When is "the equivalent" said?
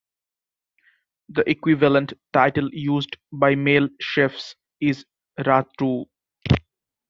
1.29-2.13